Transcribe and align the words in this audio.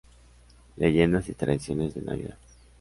Leyendas 0.77 1.29
y 1.29 1.33
Tradiciones 1.35 1.93
de 1.93 2.01
Navidad". 2.01 2.37